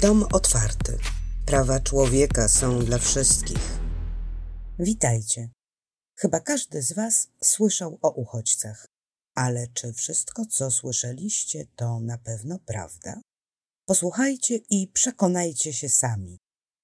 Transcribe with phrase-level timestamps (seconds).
[0.00, 0.98] Dom otwarty.
[1.46, 3.78] Prawa człowieka są dla wszystkich.
[4.78, 5.50] Witajcie.
[6.16, 8.86] Chyba każdy z Was słyszał o uchodźcach.
[9.34, 13.20] Ale czy wszystko, co słyszeliście, to na pewno prawda?
[13.86, 16.38] Posłuchajcie i przekonajcie się sami.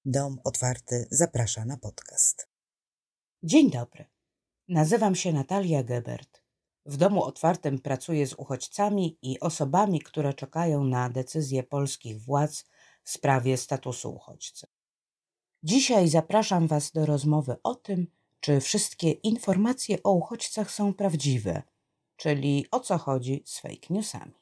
[0.05, 2.47] Dom otwarty zaprasza na podcast.
[3.43, 4.05] Dzień dobry.
[4.67, 6.41] Nazywam się Natalia Gebert.
[6.85, 12.70] W domu otwartym pracuję z uchodźcami i osobami, które czekają na decyzję polskich władz
[13.03, 14.67] sprawie statusu uchodźcy.
[15.63, 18.07] Dzisiaj zapraszam Was do rozmowy o tym,
[18.39, 21.63] czy wszystkie informacje o uchodźcach są prawdziwe,
[22.15, 24.41] czyli o co chodzi z fake newsami.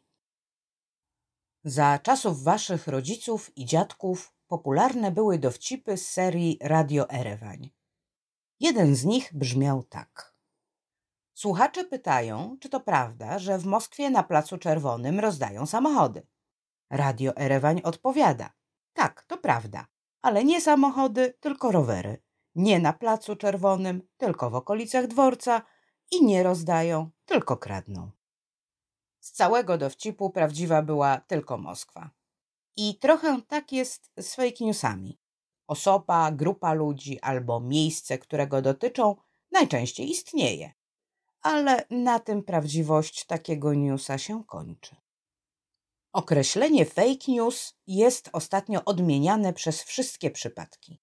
[1.63, 7.69] Za czasów Waszych rodziców i dziadków popularne były dowcipy z serii Radio Erewań.
[8.59, 10.35] Jeden z nich brzmiał tak.
[11.33, 16.27] Słuchacze pytają, czy to prawda, że w Moskwie na Placu Czerwonym rozdają samochody.
[16.89, 18.53] Radio Erewań odpowiada:
[18.93, 19.87] Tak, to prawda,
[20.21, 22.17] ale nie samochody, tylko rowery.
[22.55, 25.61] Nie na Placu Czerwonym, tylko w okolicach dworca
[26.11, 28.11] i nie rozdają, tylko kradną.
[29.19, 32.09] Z całego dowcipu prawdziwa była tylko Moskwa.
[32.75, 35.19] I trochę tak jest z fake newsami.
[35.67, 39.15] Osoba, grupa ludzi albo miejsce, którego dotyczą,
[39.51, 40.73] najczęściej istnieje.
[41.41, 44.95] Ale na tym prawdziwość takiego newsa się kończy.
[46.13, 51.01] Określenie fake news jest ostatnio odmieniane przez wszystkie przypadki.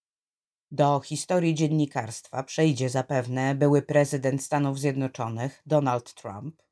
[0.71, 6.63] Do historii dziennikarstwa przejdzie zapewne były prezydent Stanów Zjednoczonych Donald Trump,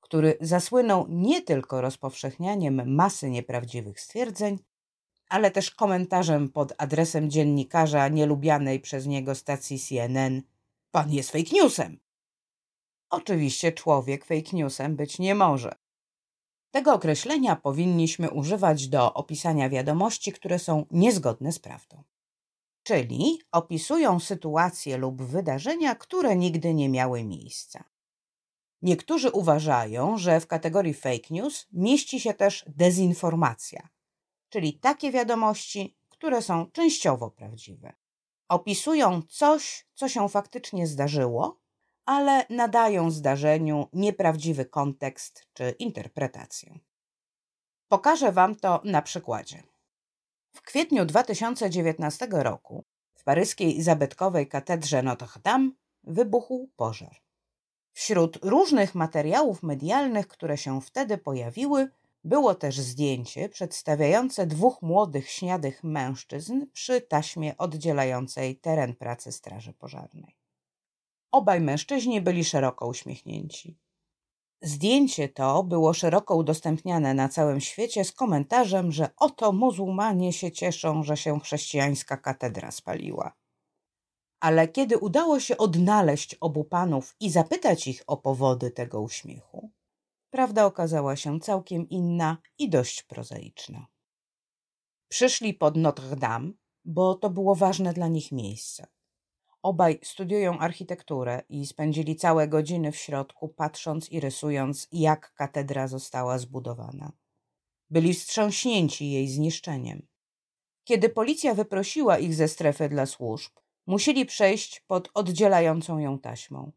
[0.00, 4.58] który zasłynął nie tylko rozpowszechnianiem masy nieprawdziwych stwierdzeń,
[5.28, 10.42] ale też komentarzem pod adresem dziennikarza nielubianej przez niego stacji CNN:
[10.90, 12.00] Pan jest fake newsem.
[13.10, 15.74] Oczywiście człowiek fake newsem być nie może.
[16.70, 22.02] Tego określenia powinniśmy używać do opisania wiadomości, które są niezgodne z prawdą.
[22.82, 27.84] Czyli opisują sytuacje lub wydarzenia, które nigdy nie miały miejsca.
[28.82, 33.88] Niektórzy uważają, że w kategorii fake news mieści się też dezinformacja,
[34.48, 37.92] czyli takie wiadomości, które są częściowo prawdziwe.
[38.48, 41.60] Opisują coś, co się faktycznie zdarzyło,
[42.06, 46.78] ale nadają zdarzeniu nieprawdziwy kontekst czy interpretację.
[47.88, 49.62] Pokażę Wam to na przykładzie.
[50.52, 52.84] W kwietniu 2019 roku
[53.14, 55.70] w paryskiej zabytkowej katedrze Notre Dame
[56.04, 57.16] wybuchł pożar.
[57.92, 61.90] Wśród różnych materiałów medialnych, które się wtedy pojawiły,
[62.24, 70.39] było też zdjęcie przedstawiające dwóch młodych, śniadych mężczyzn przy taśmie oddzielającej teren pracy Straży Pożarnej.
[71.32, 73.78] Obaj mężczyźni byli szeroko uśmiechnięci.
[74.62, 81.02] Zdjęcie to było szeroko udostępniane na całym świecie z komentarzem, że oto muzułmanie się cieszą,
[81.02, 83.32] że się chrześcijańska katedra spaliła.
[84.40, 89.70] Ale kiedy udało się odnaleźć obu panów i zapytać ich o powody tego uśmiechu,
[90.30, 93.86] prawda okazała się całkiem inna i dość prozaiczna.
[95.08, 96.52] Przyszli pod Notre Dame,
[96.84, 98.86] bo to było ważne dla nich miejsce.
[99.62, 106.38] Obaj studiują architekturę i spędzili całe godziny w środku, patrząc i rysując, jak katedra została
[106.38, 107.12] zbudowana.
[107.90, 110.06] Byli wstrząśnięci jej zniszczeniem.
[110.84, 113.52] Kiedy policja wyprosiła ich ze strefy dla służb,
[113.86, 116.72] musieli przejść pod oddzielającą ją taśmą.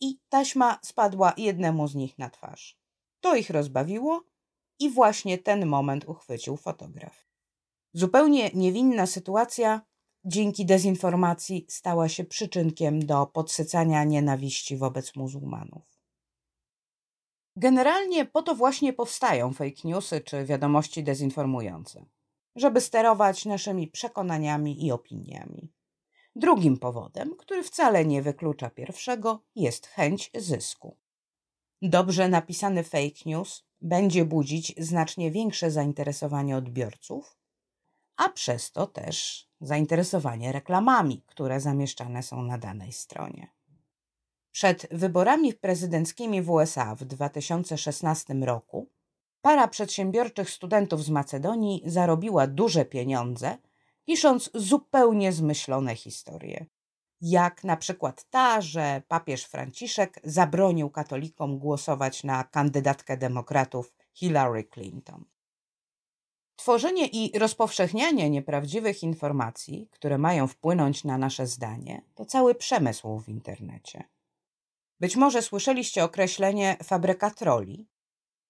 [0.00, 2.78] I taśma spadła jednemu z nich na twarz.
[3.20, 4.24] To ich rozbawiło
[4.78, 7.26] i właśnie ten moment uchwycił fotograf.
[7.92, 9.80] Zupełnie niewinna sytuacja
[10.24, 15.82] dzięki dezinformacji stała się przyczynkiem do podsycania nienawiści wobec muzułmanów.
[17.56, 22.04] Generalnie po to właśnie powstają fake newsy czy wiadomości dezinformujące,
[22.56, 25.72] żeby sterować naszymi przekonaniami i opiniami.
[26.36, 30.96] Drugim powodem, który wcale nie wyklucza pierwszego, jest chęć zysku.
[31.82, 37.39] Dobrze napisany fake news będzie budzić znacznie większe zainteresowanie odbiorców,
[38.20, 43.48] a przez to też zainteresowanie reklamami, które zamieszczane są na danej stronie.
[44.50, 48.90] Przed wyborami prezydenckimi w USA w 2016 roku
[49.40, 53.58] para przedsiębiorczych studentów z Macedonii zarobiła duże pieniądze,
[54.04, 56.66] pisząc zupełnie zmyślone historie.
[57.20, 65.24] Jak na przykład ta, że papież Franciszek zabronił katolikom głosować na kandydatkę demokratów Hillary Clinton.
[66.60, 73.28] Tworzenie i rozpowszechnianie nieprawdziwych informacji, które mają wpłynąć na nasze zdanie, to cały przemysł w
[73.28, 74.04] internecie.
[75.00, 77.88] Być może słyszeliście określenie fabryka troli.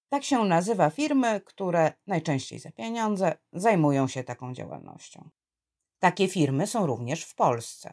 [0.08, 5.30] Tak się nazywa firmy, które najczęściej za pieniądze zajmują się taką działalnością.
[5.98, 7.92] Takie firmy są również w Polsce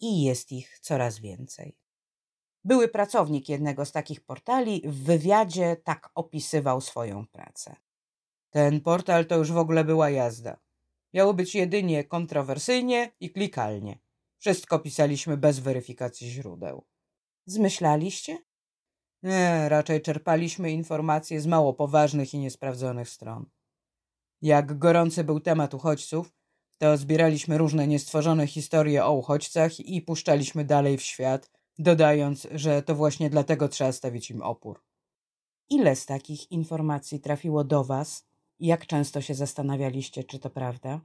[0.00, 1.76] i jest ich coraz więcej.
[2.64, 7.76] Były pracownik jednego z takich portali w wywiadzie tak opisywał swoją pracę.
[8.52, 10.56] Ten portal to już w ogóle była jazda.
[11.14, 13.98] Miało być jedynie kontrowersyjnie i klikalnie.
[14.38, 16.84] Wszystko pisaliśmy bez weryfikacji źródeł.
[17.46, 18.38] Zmyślaliście?
[19.22, 23.46] Nie, raczej czerpaliśmy informacje z mało poważnych i niesprawdzonych stron.
[24.42, 26.32] Jak gorący był temat uchodźców,
[26.78, 32.94] to zbieraliśmy różne niestworzone historie o uchodźcach i puszczaliśmy dalej w świat, dodając, że to
[32.94, 34.82] właśnie dlatego trzeba stawić im opór.
[35.70, 38.31] Ile z takich informacji trafiło do Was?
[38.62, 41.00] Jak często się zastanawialiście, czy to prawda?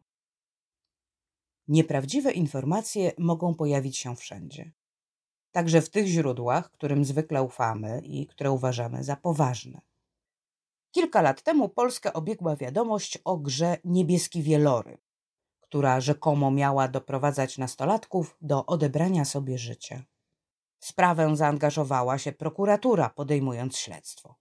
[1.67, 4.71] Nieprawdziwe informacje mogą pojawić się wszędzie.
[5.51, 9.81] Także w tych źródłach, którym zwykle ufamy i które uważamy za poważne.
[10.91, 15.01] Kilka lat temu Polskę obiegła wiadomość o grze Niebieski Wieloryb,
[15.59, 20.03] która rzekomo miała doprowadzać nastolatków do odebrania sobie życia.
[20.79, 24.35] Sprawę zaangażowała się prokuratura, podejmując śledztwo,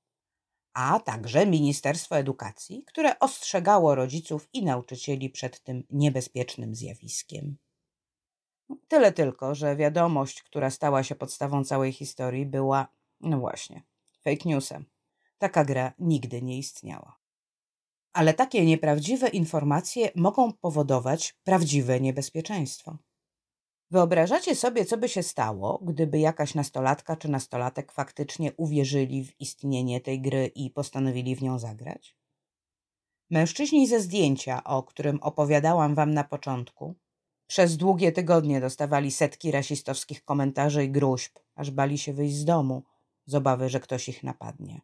[0.76, 7.56] a także Ministerstwo Edukacji, które ostrzegało rodziców i nauczycieli przed tym niebezpiecznym zjawiskiem.
[8.88, 12.88] Tyle tylko, że wiadomość, która stała się podstawą całej historii, była,
[13.20, 13.82] no właśnie,
[14.24, 14.84] fake newsem.
[15.38, 17.18] Taka gra nigdy nie istniała.
[18.12, 22.96] Ale takie nieprawdziwe informacje mogą powodować prawdziwe niebezpieczeństwo.
[23.90, 30.00] Wyobrażacie sobie, co by się stało, gdyby jakaś nastolatka czy nastolatek faktycznie uwierzyli w istnienie
[30.00, 32.16] tej gry i postanowili w nią zagrać?
[33.30, 36.94] Mężczyźni ze zdjęcia, o którym opowiadałam wam na początku,
[37.46, 42.82] przez długie tygodnie dostawali setki rasistowskich komentarzy i gruźb, aż bali się wyjść z domu
[43.26, 44.80] z obawy, że ktoś ich napadnie.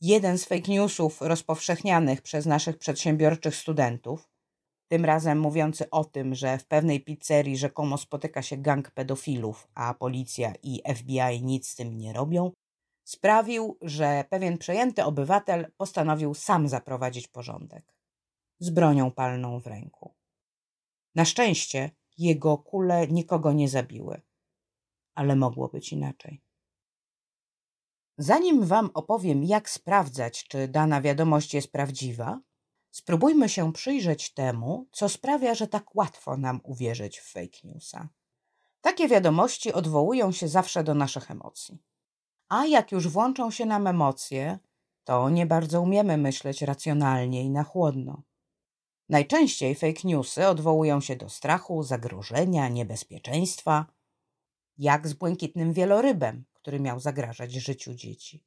[0.00, 4.28] Jeden z fake newsów rozpowszechnianych przez naszych przedsiębiorczych studentów,
[4.88, 9.94] tym razem mówiący o tym, że w pewnej pizzerii rzekomo spotyka się gang pedofilów, a
[9.94, 12.52] policja i FBI nic z tym nie robią,
[13.04, 17.94] sprawił, że pewien przejęty obywatel postanowił sam zaprowadzić porządek.
[18.58, 20.14] Z bronią palną w ręku.
[21.14, 24.22] Na szczęście jego kule nikogo nie zabiły,
[25.14, 26.42] ale mogło być inaczej.
[28.18, 32.40] Zanim Wam opowiem, jak sprawdzać, czy dana wiadomość jest prawdziwa,
[32.98, 38.08] spróbujmy się przyjrzeć temu, co sprawia, że tak łatwo nam uwierzyć w fake newsa.
[38.80, 41.78] Takie wiadomości odwołują się zawsze do naszych emocji.
[42.48, 44.58] A jak już włączą się nam emocje,
[45.04, 48.22] to nie bardzo umiemy myśleć racjonalnie i na chłodno.
[49.08, 53.86] Najczęściej fake newsy odwołują się do strachu, zagrożenia, niebezpieczeństwa,
[54.78, 58.44] jak z błękitnym wielorybem, który miał zagrażać życiu dzieci.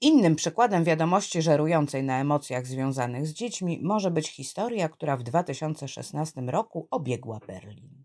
[0.00, 6.40] Innym przykładem wiadomości żerującej na emocjach związanych z dziećmi może być historia, która w 2016
[6.40, 8.04] roku obiegła Berlin.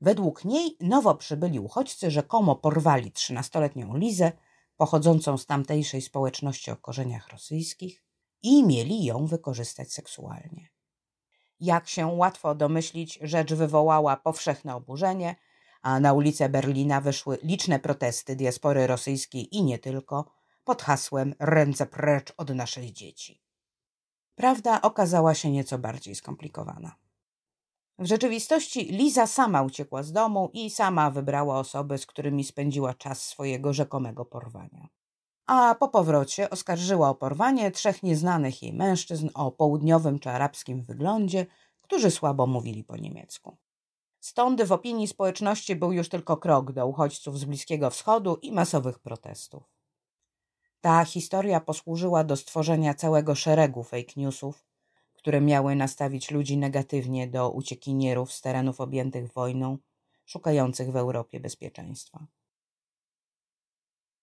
[0.00, 4.32] Według niej nowo przybyli uchodźcy rzekomo porwali 13-letnią Lizę,
[4.76, 8.04] pochodzącą z tamtejszej społeczności o korzeniach rosyjskich,
[8.42, 10.68] i mieli ją wykorzystać seksualnie.
[11.60, 15.36] Jak się łatwo domyślić, rzecz wywołała powszechne oburzenie,
[15.82, 21.86] a na ulice Berlina wyszły liczne protesty diaspory rosyjskiej i nie tylko, pod hasłem Ręce
[21.86, 23.42] precz od naszych dzieci.
[24.34, 26.96] Prawda okazała się nieco bardziej skomplikowana.
[27.98, 33.22] W rzeczywistości Liza sama uciekła z domu i sama wybrała osoby, z którymi spędziła czas
[33.22, 34.88] swojego rzekomego porwania
[35.52, 41.46] a po powrocie oskarżyła o porwanie trzech nieznanych jej mężczyzn o południowym czy arabskim wyglądzie,
[41.80, 43.56] którzy słabo mówili po niemiecku.
[44.20, 48.98] Stąd w opinii społeczności był już tylko krok do uchodźców z Bliskiego Wschodu i masowych
[48.98, 49.62] protestów.
[50.80, 54.66] Ta historia posłużyła do stworzenia całego szeregu fake newsów,
[55.12, 59.78] które miały nastawić ludzi negatywnie do uciekinierów z terenów objętych wojną,
[60.24, 62.26] szukających w Europie bezpieczeństwa.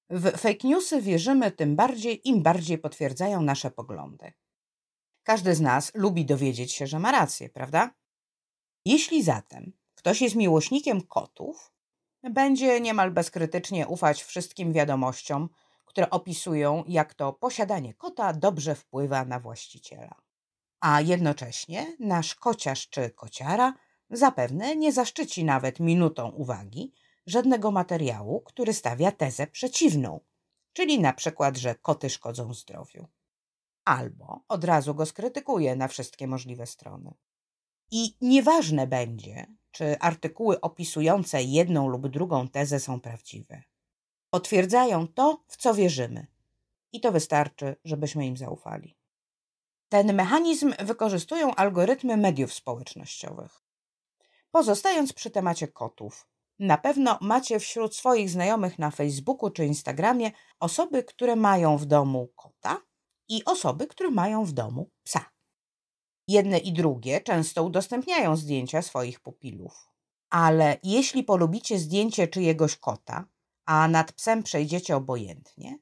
[0.09, 4.33] W fake newsy wierzymy tym bardziej, im bardziej potwierdzają nasze poglądy.
[5.23, 7.93] Każdy z nas lubi dowiedzieć się, że ma rację, prawda?
[8.85, 11.71] Jeśli zatem ktoś jest miłośnikiem kotów,
[12.23, 15.49] będzie niemal bezkrytycznie ufać wszystkim wiadomościom,
[15.97, 20.15] które opisują, jak to posiadanie kota dobrze wpływa na właściciela.
[20.79, 23.73] A jednocześnie nasz kociarz czy kociara
[24.09, 26.93] zapewne nie zaszczyci nawet minutą uwagi,
[27.25, 30.19] żadnego materiału, który stawia tezę przeciwną,
[30.73, 33.07] czyli na przykład, że koty szkodzą zdrowiu.
[33.85, 37.13] Albo od razu go skrytykuje na wszystkie możliwe strony.
[37.91, 43.63] I nieważne będzie, czy artykuły opisujące jedną lub drugą tezę są prawdziwe.
[44.29, 46.27] Potwierdzają to, w co wierzymy.
[46.93, 48.97] i to wystarczy, żebyśmy im zaufali.
[49.89, 53.61] Ten mechanizm wykorzystują algorytmy mediów społecznościowych.
[54.51, 56.27] Pozostając przy temacie kotów,
[56.59, 62.27] na pewno macie wśród swoich znajomych na Facebooku czy Instagramie osoby, które mają w domu
[62.35, 62.81] kota
[63.29, 65.25] i osoby, które mają w domu psa.
[66.27, 69.87] Jedne i drugie często udostępniają zdjęcia swoich pupilów.
[70.29, 73.25] Ale jeśli polubicie zdjęcie czyjegoś kota,
[73.67, 75.79] a nad psem przejdziecie obojętnie,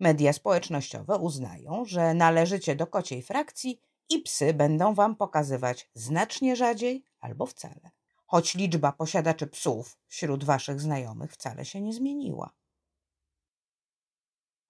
[0.00, 7.04] media społecznościowe uznają, że należycie do kociej frakcji i psy będą wam pokazywać znacznie rzadziej
[7.20, 7.90] albo wcale.
[8.26, 12.52] Choć liczba posiadaczy psów wśród waszych znajomych wcale się nie zmieniła.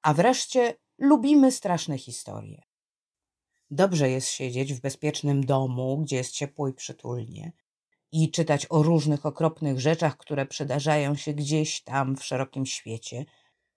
[0.02, 2.62] A wreszcie lubimy straszne historie.
[3.70, 7.52] Dobrze jest siedzieć w bezpiecznym domu, gdzie jest ciepło i przytulnie,
[8.12, 13.24] i czytać o różnych okropnych rzeczach, które przydarzają się gdzieś tam w szerokim świecie,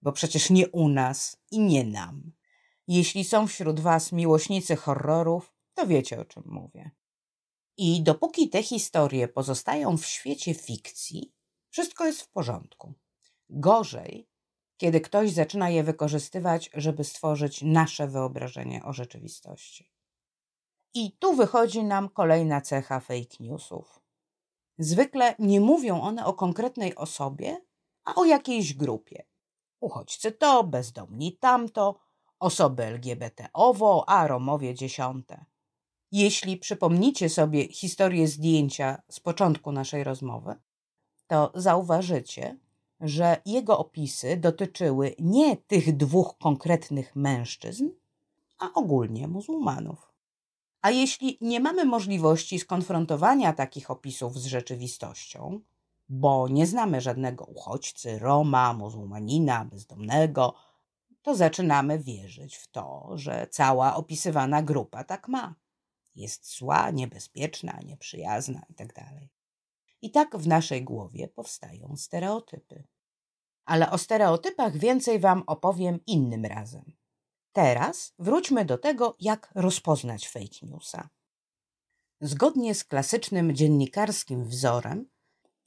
[0.01, 2.31] bo przecież nie u nas i nie nam.
[2.87, 6.91] Jeśli są wśród Was miłośnicy horrorów, to wiecie o czym mówię.
[7.77, 11.33] I dopóki te historie pozostają w świecie fikcji,
[11.69, 12.93] wszystko jest w porządku.
[13.49, 14.29] Gorzej,
[14.77, 19.91] kiedy ktoś zaczyna je wykorzystywać, żeby stworzyć nasze wyobrażenie o rzeczywistości.
[20.93, 24.04] I tu wychodzi nam kolejna cecha fake newsów.
[24.77, 27.61] Zwykle nie mówią one o konkretnej osobie,
[28.05, 29.25] a o jakiejś grupie.
[29.79, 31.99] Uchodźcy to, bezdomni tamto,
[32.39, 35.45] osoby LGBT owo, a Romowie dziesiąte.
[36.11, 40.55] Jeśli przypomnicie sobie historię zdjęcia z początku naszej rozmowy,
[41.27, 42.57] to zauważycie,
[42.99, 47.89] że jego opisy dotyczyły nie tych dwóch konkretnych mężczyzn,
[48.59, 50.14] a ogólnie muzułmanów.
[50.85, 55.59] A jeśli nie mamy możliwości skonfrontowania takich opisów z rzeczywistością,
[56.09, 60.53] bo nie znamy żadnego uchodźcy, Roma, muzułmanina, bezdomnego,
[61.21, 65.55] to zaczynamy wierzyć w to, że cała opisywana grupa tak ma.
[66.15, 68.93] Jest zła, niebezpieczna, nieprzyjazna itd.
[68.93, 69.13] Tak
[70.01, 72.83] I tak w naszej głowie powstają stereotypy.
[73.65, 77.04] Ale o stereotypach więcej Wam opowiem innym razem.
[77.55, 81.09] Teraz wróćmy do tego, jak rozpoznać fake newsa.
[82.21, 85.09] Zgodnie z klasycznym dziennikarskim wzorem,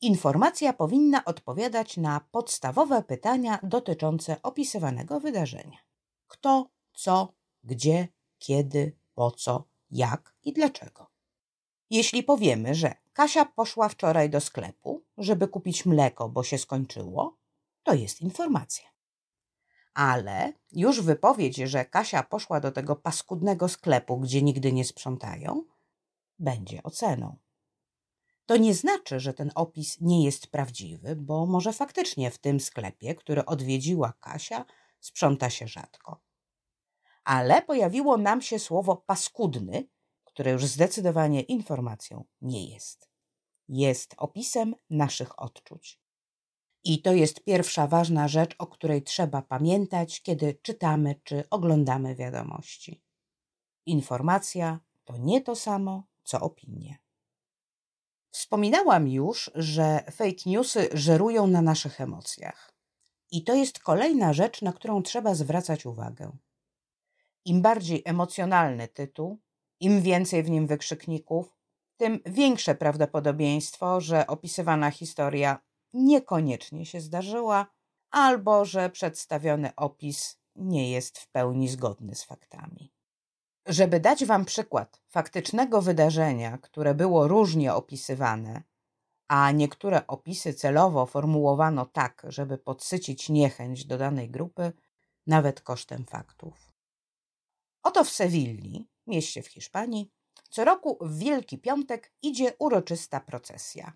[0.01, 5.79] informacja powinna odpowiadać na podstawowe pytania dotyczące opisywanego wydarzenia:
[6.27, 7.33] kto, co,
[7.65, 11.07] gdzie, kiedy, po co, jak i dlaczego.
[11.91, 17.37] Jeśli powiemy, że Kasia poszła wczoraj do sklepu, żeby kupić mleko, bo się skończyło,
[17.83, 18.98] to jest informacja.
[19.95, 25.65] Ale już wypowiedź, że Kasia poszła do tego paskudnego sklepu, gdzie nigdy nie sprzątają,
[26.39, 27.37] będzie oceną.
[28.47, 33.15] To nie znaczy, że ten opis nie jest prawdziwy, bo może faktycznie w tym sklepie,
[33.15, 34.65] który odwiedziła Kasia,
[35.01, 36.21] sprząta się rzadko.
[37.25, 39.89] Ale pojawiło nam się słowo paskudny,
[40.25, 43.09] które już zdecydowanie informacją nie jest.
[43.69, 46.01] Jest opisem naszych odczuć.
[46.89, 53.03] I to jest pierwsza ważna rzecz, o której trzeba pamiętać, kiedy czytamy czy oglądamy wiadomości.
[53.87, 56.99] Informacja to nie to samo, co opinie.
[58.31, 62.73] Wspominałam już, że fake newsy żerują na naszych emocjach.
[63.31, 66.37] I to jest kolejna rzecz, na którą trzeba zwracać uwagę.
[67.45, 69.39] Im bardziej emocjonalny tytuł,
[69.81, 71.57] im więcej w nim wykrzykników,
[71.97, 77.67] tym większe prawdopodobieństwo, że opisywana historia niekoniecznie się zdarzyła,
[78.11, 82.93] albo że przedstawiony opis nie jest w pełni zgodny z faktami.
[83.67, 88.63] Żeby dać Wam przykład faktycznego wydarzenia, które było różnie opisywane,
[89.29, 94.73] a niektóre opisy celowo formułowano tak, żeby podsycić niechęć do danej grupy,
[95.27, 96.73] nawet kosztem faktów.
[97.83, 100.11] Oto w Sewilli, mieście w Hiszpanii,
[100.51, 103.93] co roku w Wielki Piątek idzie uroczysta procesja.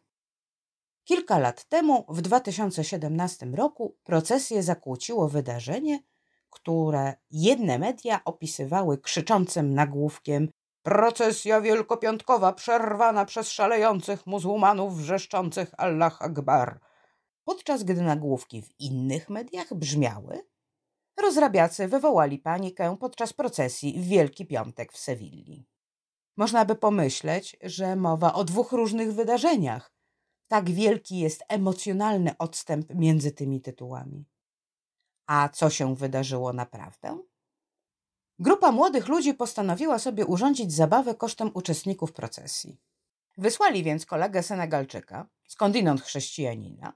[1.05, 6.03] Kilka lat temu, w 2017 roku, procesję zakłóciło wydarzenie,
[6.51, 10.49] które jedne media opisywały krzyczącym nagłówkiem
[10.83, 16.81] Procesja wielkopiątkowa przerwana przez szalejących muzułmanów wrzeszczących Allah Akbar.
[17.45, 20.43] Podczas gdy nagłówki w innych mediach brzmiały
[21.21, 25.67] Rozrabiacy wywołali panikę podczas procesji w Wielki Piątek w Sewilli.
[26.37, 29.93] Można by pomyśleć, że mowa o dwóch różnych wydarzeniach.
[30.53, 34.25] Tak wielki jest emocjonalny odstęp między tymi tytułami.
[35.27, 37.19] A co się wydarzyło naprawdę?
[38.39, 42.81] Grupa młodych ludzi postanowiła sobie urządzić zabawę kosztem uczestników procesji.
[43.39, 46.93] Wysłali więc kolegę Senegalczyka, skądinąd chrześcijanina,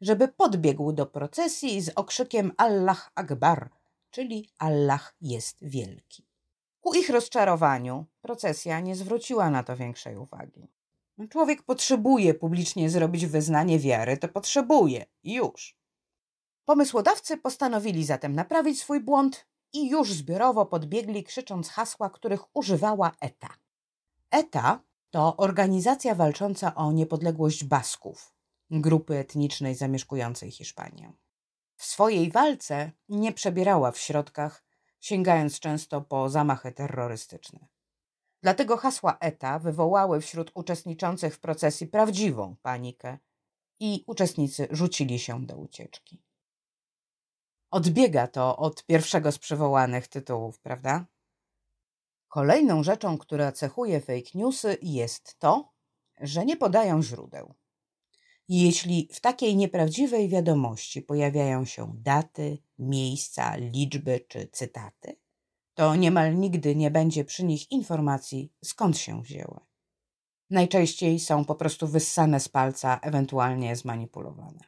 [0.00, 3.70] żeby podbiegł do procesji z okrzykiem Allah Akbar,
[4.10, 6.26] czyli Allah jest wielki.
[6.80, 10.68] Ku ich rozczarowaniu procesja nie zwróciła na to większej uwagi.
[11.30, 15.78] Człowiek potrzebuje publicznie zrobić wyznanie wiary, to potrzebuje już.
[16.64, 23.54] Pomysłodawcy postanowili zatem naprawić swój błąd i już zbiorowo podbiegli, krzycząc hasła, których używała ETA.
[24.30, 24.80] ETA
[25.10, 28.34] to organizacja walcząca o niepodległość Basków,
[28.70, 31.12] grupy etnicznej zamieszkującej Hiszpanię.
[31.76, 34.64] W swojej walce nie przebierała w środkach,
[35.00, 37.66] sięgając często po zamachy terrorystyczne.
[38.44, 43.18] Dlatego hasła ETA wywołały wśród uczestniczących w procesji prawdziwą panikę
[43.80, 46.22] i uczestnicy rzucili się do ucieczki.
[47.70, 51.06] Odbiega to od pierwszego z przywołanych tytułów, prawda?
[52.28, 55.72] Kolejną rzeczą, która cechuje fake newsy, jest to,
[56.20, 57.54] że nie podają źródeł.
[58.48, 65.23] Jeśli w takiej nieprawdziwej wiadomości pojawiają się daty, miejsca, liczby czy cytaty,
[65.74, 69.60] to niemal nigdy nie będzie przy nich informacji, skąd się wzięły.
[70.50, 74.60] Najczęściej są po prostu wyssane z palca, ewentualnie zmanipulowane.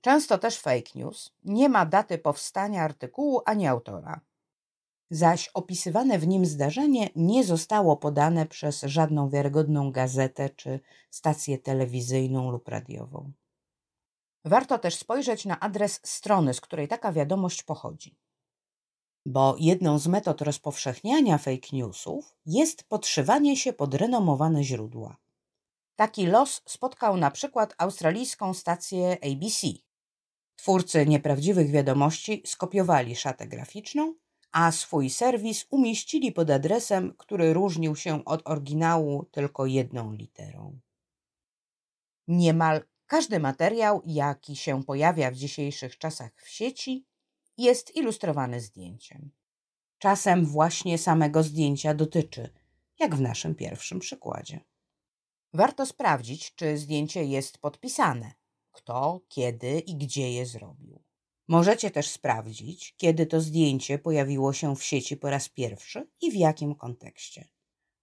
[0.00, 4.20] Często też fake news nie ma daty powstania artykułu ani autora,
[5.10, 12.50] zaś opisywane w nim zdarzenie nie zostało podane przez żadną wiarygodną gazetę czy stację telewizyjną
[12.50, 13.32] lub radiową.
[14.44, 18.16] Warto też spojrzeć na adres strony, z której taka wiadomość pochodzi.
[19.26, 25.16] Bo jedną z metod rozpowszechniania fake newsów jest podszywanie się pod renomowane źródła.
[25.96, 29.66] Taki los spotkał na przykład australijską stację ABC.
[30.56, 34.14] Twórcy nieprawdziwych wiadomości skopiowali szatę graficzną
[34.54, 40.78] a swój serwis umieścili pod adresem, który różnił się od oryginału tylko jedną literą.
[42.28, 47.06] Niemal każdy materiał, jaki się pojawia w dzisiejszych czasach w sieci,
[47.58, 49.30] jest ilustrowany zdjęciem.
[49.98, 52.50] Czasem właśnie samego zdjęcia dotyczy,
[52.98, 54.60] jak w naszym pierwszym przykładzie.
[55.52, 58.32] Warto sprawdzić, czy zdjęcie jest podpisane,
[58.72, 61.02] kto, kiedy i gdzie je zrobił.
[61.48, 66.34] Możecie też sprawdzić, kiedy to zdjęcie pojawiło się w sieci po raz pierwszy i w
[66.34, 67.48] jakim kontekście.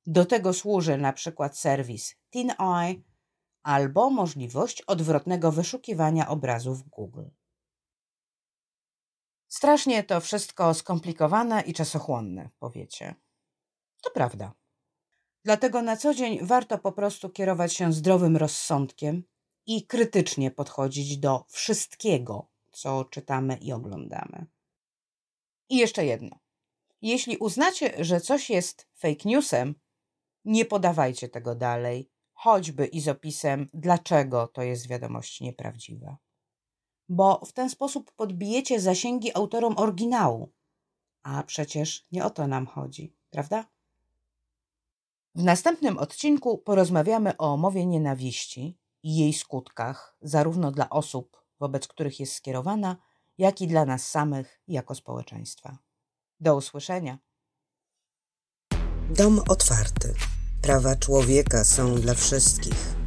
[0.06, 3.02] Do tego służy na przykład serwis TinEye
[3.64, 7.26] albo możliwość odwrotnego wyszukiwania obrazów Google.
[9.52, 13.16] Strasznie to wszystko skomplikowane i czasochłonne, powiecie.
[14.02, 14.54] To prawda.
[15.44, 19.24] Dlatego na co dzień warto po prostu kierować się zdrowym rozsądkiem
[19.66, 24.46] i krytycznie podchodzić do wszystkiego, co czytamy i oglądamy.
[25.70, 26.40] I jeszcze jedno.
[27.02, 29.76] Jeśli uznacie, że coś jest fake newsem,
[30.46, 36.18] nie podawajcie tego dalej, choćby i z opisem, dlaczego to jest wiadomość nieprawdziwa.
[37.14, 40.52] Bo w ten sposób podbijecie zasięgi autorom oryginału.
[41.24, 43.66] A przecież nie o to nam chodzi, prawda?
[45.36, 52.20] W następnym odcinku porozmawiamy o mowie nienawiści i jej skutkach, zarówno dla osób, wobec których
[52.20, 52.98] jest skierowana,
[53.38, 55.78] jak i dla nas samych jako społeczeństwa.
[56.40, 57.18] Do usłyszenia.
[59.10, 60.14] Dom otwarty.
[60.62, 63.01] Prawa człowieka są dla wszystkich.